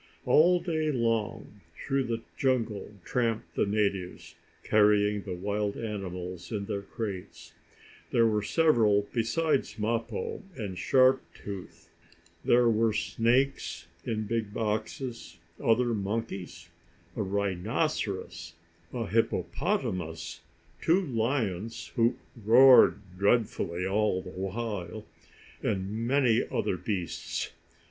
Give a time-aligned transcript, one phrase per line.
[0.25, 6.81] All day long through the jungle tramped the natives, carrying the wild animals in their
[6.81, 7.53] crates.
[8.09, 11.91] There were several besides Mappo and Sharp Tooth.
[12.43, 16.69] There were snakes, in big boxes, other monkeys,
[17.15, 18.55] a rhinoceros,
[18.91, 20.41] a hippopotamus,
[20.81, 25.05] two lions, who roared dreadfully all the while,
[25.61, 27.51] and many other beasts.